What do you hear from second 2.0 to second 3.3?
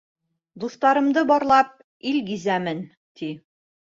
ил гиҙәмен, ти.